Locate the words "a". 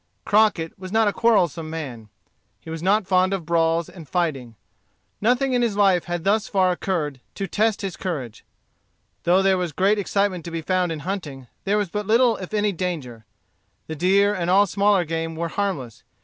1.07-1.13